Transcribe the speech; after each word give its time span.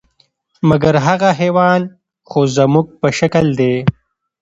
مګر 0.69 0.93
هغه 1.07 1.29
حیوان 1.39 1.81
خو 2.29 2.39
زموږ 2.57 2.85
په 3.01 3.07
شکل 3.17 3.45
دی، 3.59 3.75